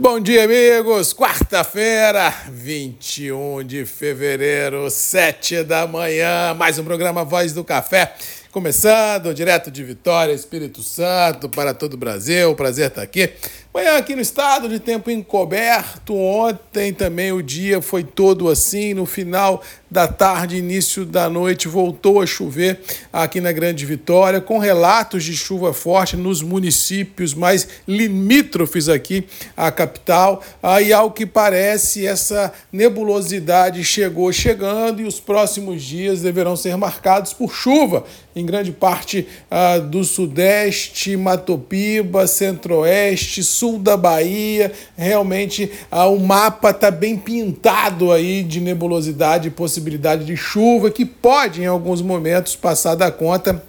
[0.00, 1.12] Bom dia, amigos.
[1.12, 6.54] Quarta-feira, 21 de fevereiro, 7 da manhã.
[6.54, 8.14] Mais um programa Voz do Café.
[8.50, 12.54] Começando direto de Vitória, Espírito Santo, para todo o Brasil.
[12.54, 13.30] Prazer estar aqui.
[13.72, 16.12] Manhã aqui no estado de tempo encoberto.
[16.16, 18.94] Ontem também o dia foi todo assim.
[18.94, 22.80] No final da tarde, início da noite, voltou a chover
[23.12, 29.24] aqui na Grande Vitória, com relatos de chuva forte nos municípios mais limítrofes aqui
[29.56, 30.42] à capital.
[30.60, 37.32] Aí, ao que parece, essa nebulosidade chegou chegando e os próximos dias deverão ser marcados
[37.32, 44.72] por chuva em grande parte ah, do Sudeste, Matopiba, Centro-Oeste, sul da Bahia.
[44.96, 51.04] Realmente ah, o mapa está bem pintado aí de nebulosidade e possibilidade de chuva que
[51.04, 53.62] pode, em alguns momentos, passar da conta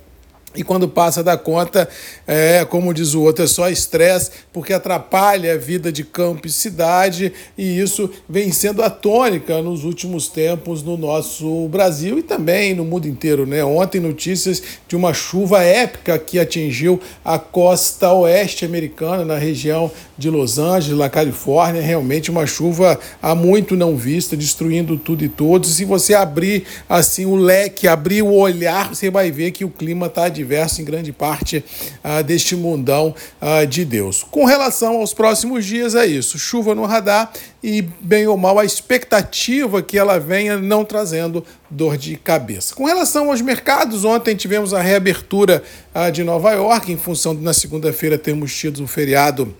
[0.56, 1.88] e quando passa da conta,
[2.28, 6.52] é, como diz o outro, é só estresse, porque atrapalha a vida de campo e
[6.52, 12.74] cidade, e isso vem sendo a tônica nos últimos tempos no nosso Brasil e também
[12.74, 13.46] no mundo inteiro.
[13.46, 13.64] Né?
[13.64, 20.30] Ontem, notícias de uma chuva épica que atingiu a costa oeste americana, na região de
[20.30, 21.82] Los Angeles, na Califórnia.
[21.82, 25.72] Realmente uma chuva há muito não vista, destruindo tudo e todos.
[25.76, 30.08] Se você abrir assim o leque, abrir o olhar, você vai ver que o clima
[30.08, 31.64] está diverso em grande parte
[32.04, 34.26] ah, deste mundão ah, de Deus.
[34.30, 37.32] Com relação aos próximos dias, é isso: chuva no radar
[37.64, 42.74] e, bem ou mal, a expectativa que ela venha não trazendo dor de cabeça.
[42.74, 47.42] Com relação aos mercados, ontem tivemos a reabertura ah, de Nova York, em função de
[47.42, 49.56] na segunda-feira termos tido um feriado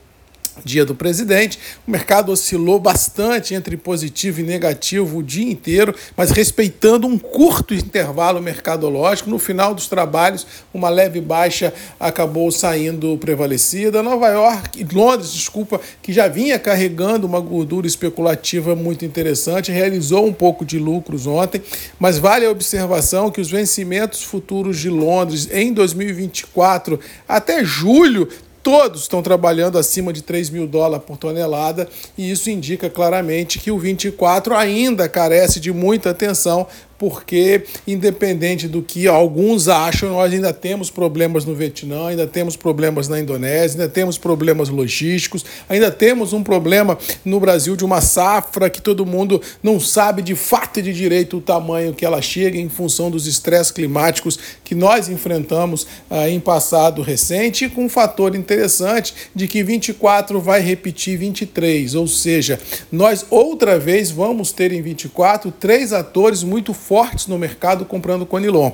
[0.64, 1.60] dia do presidente.
[1.88, 7.74] O mercado oscilou bastante entre positivo e negativo o dia inteiro, mas respeitando um curto
[7.74, 9.30] intervalo mercadológico.
[9.30, 14.04] No final dos trabalhos, uma leve baixa acabou saindo prevalecida.
[14.04, 20.34] Nova York, Londres, desculpa, que já vinha carregando uma gordura especulativa muito interessante, realizou um
[20.34, 21.62] pouco de lucros ontem,
[22.00, 28.28] mas vale a observação que os vencimentos futuros de Londres em 2024 até julho
[28.64, 33.72] todos estão trabalhando acima de 3 mil dólares por tonelada, e isso indica claramente que
[33.72, 36.68] o 24 ainda carece de muita atenção
[37.02, 43.08] porque, independente do que alguns acham, nós ainda temos problemas no Vietnã, ainda temos problemas
[43.08, 46.96] na Indonésia, ainda temos problemas logísticos, ainda temos um problema
[47.26, 51.38] no Brasil de uma safra que todo mundo não sabe de fato e de direito
[51.38, 56.40] o tamanho que ela chega em função dos estresses climáticos que nós enfrentamos ah, em
[56.40, 62.60] passado recente, com um fator interessante de que 24 vai repetir 23, ou seja,
[62.92, 68.26] nós outra vez vamos ter em 24 três atores muito fortes fortes no mercado comprando
[68.26, 68.74] Conilon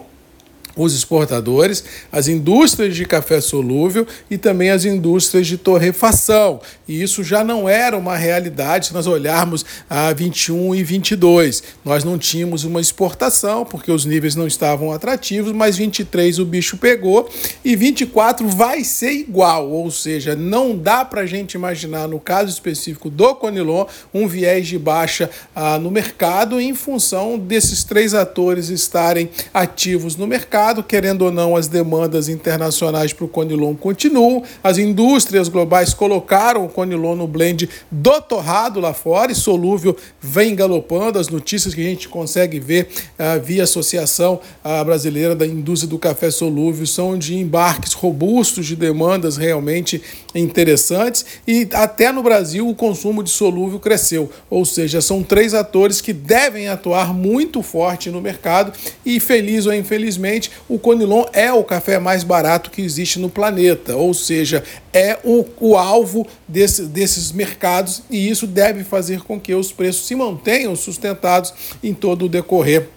[0.78, 6.62] os exportadores, as indústrias de café solúvel e também as indústrias de torrefação.
[6.88, 11.64] E isso já não era uma realidade se nós olharmos a 21 e 22.
[11.84, 16.78] Nós não tínhamos uma exportação porque os níveis não estavam atrativos, mas 23 o bicho
[16.78, 17.30] pegou
[17.66, 22.52] e 24 vai ser igual, ou seja, não dá para a gente imaginar no caso
[22.52, 28.70] específico do Conilon um viés de baixa ah, no mercado em função desses três atores
[28.70, 34.44] estarem ativos no mercado mercado, querendo ou não, as demandas internacionais para o Conilon continuam.
[34.64, 40.56] As indústrias globais colocaram o Conilon no blend do torrado lá fora e solúvel vem
[40.56, 41.20] galopando.
[41.20, 45.98] As notícias que a gente consegue ver uh, via Associação uh, Brasileira da Indústria do
[45.98, 50.02] Café Solúvel são de embarques robustos, de demandas realmente
[50.36, 54.30] interessantes e até no Brasil o consumo de solúvel cresceu.
[54.50, 58.72] Ou seja, são três atores que devem atuar muito forte no mercado
[59.06, 63.96] e, feliz ou infelizmente, o Conilon é o café mais barato que existe no planeta,
[63.96, 64.64] ou seja,
[64.94, 70.08] é o, o alvo desse, desses mercados e isso deve fazer com que os preços
[70.08, 71.54] se mantenham sustentados
[71.84, 72.90] em todo o decorrer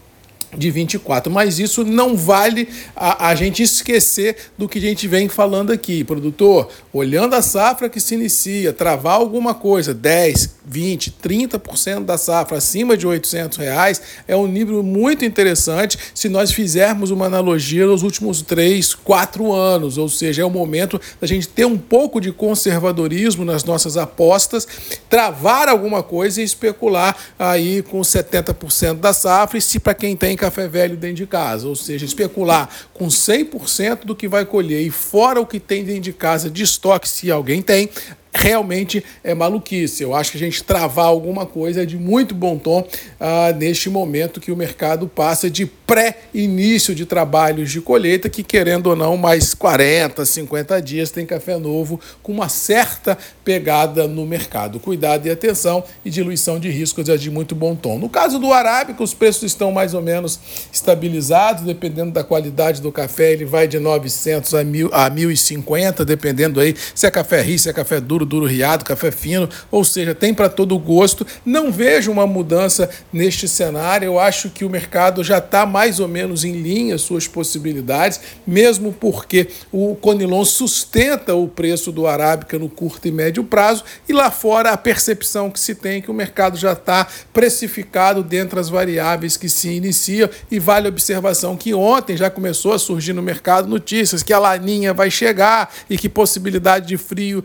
[0.57, 1.33] de 24.
[1.33, 6.03] Mas isso não vale a, a, gente esquecer do que a gente vem falando aqui.
[6.03, 12.59] Produtor, olhando a safra que se inicia, travar alguma coisa, 10, 20, 30% da safra
[12.59, 18.03] acima de 800 reais, é um nível muito interessante se nós fizermos uma analogia nos
[18.03, 19.99] últimos 3, 4 anos.
[19.99, 24.67] Ou seja, é o momento da gente ter um pouco de conservadorismo nas nossas apostas,
[25.09, 29.59] travar alguma coisa e especular aí com 70% da safra.
[29.59, 34.07] E se para quem tem café velho dentro de casa, ou seja, especular com 100%
[34.07, 37.31] do que vai colher e fora o que tem dentro de casa de estoque, se
[37.31, 37.91] alguém tem,
[38.33, 40.03] realmente é maluquice.
[40.03, 42.87] Eu acho que a gente travar alguma coisa é de muito bom tom
[43.19, 48.89] ah, neste momento que o mercado passa de pré-início de trabalhos de colheita, que querendo
[48.89, 54.79] ou não, mais 40, 50 dias tem café novo com uma certa pegada no mercado.
[54.79, 57.99] Cuidado e atenção e diluição de riscos é de muito bom tom.
[57.99, 60.39] No caso do arábica, os preços estão mais ou menos
[60.73, 66.61] estabilizados, dependendo da qualidade do café, ele vai de 900 a, 1000, a 1050, dependendo
[66.61, 70.15] aí se é café ri, se é café duro, duro riado, café fino, ou seja,
[70.15, 71.27] tem para todo gosto.
[71.45, 76.09] Não vejo uma mudança neste cenário, eu acho que o mercado já está mais ou
[76.09, 82.69] menos em linha suas possibilidades, mesmo porque o Conilon sustenta o preço do arábica no
[82.69, 83.85] curto e médio prazo.
[84.09, 88.23] E lá fora a percepção que se tem é que o mercado já está precificado
[88.23, 92.79] dentro das variáveis que se iniciam e vale a observação que ontem já começou a
[92.79, 97.43] surgir no mercado notícias que a laninha vai chegar e que possibilidade de frio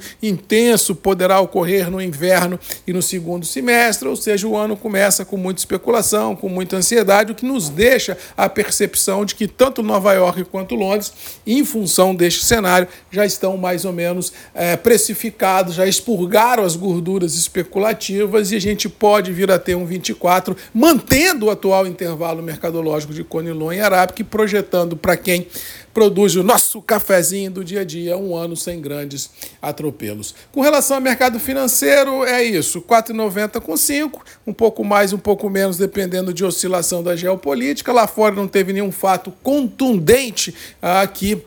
[0.66, 5.38] intenso poderá ocorrer no inverno e no segundo semestre, ou seja, o ano começa com
[5.38, 10.14] muita especulação, com muita ansiedade, o que nos deixa a percepção de que tanto Nova
[10.14, 11.14] York quanto Londres,
[11.46, 17.36] em função deste cenário, já estão mais ou menos é, precificados, já expurgaram as gorduras
[17.36, 23.14] especulativas e a gente pode vir a ter um 24, mantendo o atual intervalo mercadológico
[23.14, 25.48] de Conilon e Arábica e projetando para quem
[25.96, 29.30] produz o nosso cafezinho do dia a dia, um ano sem grandes
[29.62, 30.36] atropelos.
[30.56, 35.50] Com relação ao mercado financeiro, é isso, 4,90 com 5, um pouco mais, um pouco
[35.50, 37.92] menos, dependendo de oscilação da geopolítica.
[37.92, 41.44] Lá fora não teve nenhum fato contundente aqui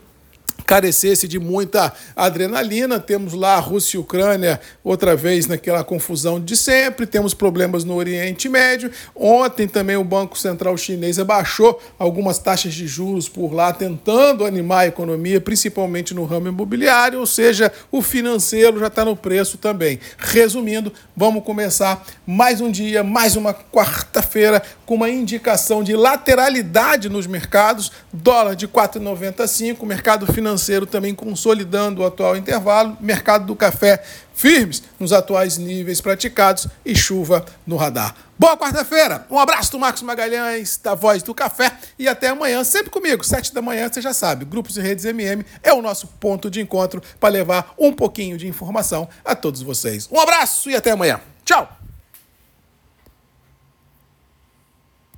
[0.69, 2.99] carecesse de muita adrenalina.
[2.99, 7.07] Temos lá a Rússia e a Ucrânia outra vez naquela confusão de sempre.
[7.07, 8.91] Temos problemas no Oriente Médio.
[9.15, 14.81] Ontem também o Banco Central Chinês abaixou algumas taxas de juros por lá, tentando animar
[14.81, 19.99] a economia, principalmente no ramo imobiliário, ou seja, o financeiro já está no preço também.
[20.19, 27.25] Resumindo, vamos começar mais um dia, mais uma quarta-feira, com uma indicação de lateralidade nos
[27.25, 27.91] mercados.
[28.13, 34.03] Dólar de 4,95, mercado financeiro financeiro também consolidando o atual intervalo, mercado do café
[34.35, 38.15] firmes nos atuais níveis praticados e chuva no radar.
[38.37, 42.89] Boa quarta-feira, um abraço do Marcos Magalhães, da Voz do Café, e até amanhã, sempre
[42.89, 46.49] comigo, sete da manhã, você já sabe, Grupos e Redes MM é o nosso ponto
[46.49, 50.07] de encontro para levar um pouquinho de informação a todos vocês.
[50.09, 51.19] Um abraço e até amanhã.
[51.43, 51.78] Tchau!